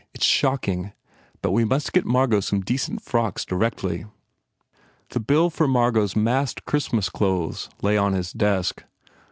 [0.15, 0.93] It s shocking.
[1.43, 4.05] But we must get Margot some decent frocks directly."
[5.09, 8.83] The bill for Margot s massed Christmas clothes lay on his desk.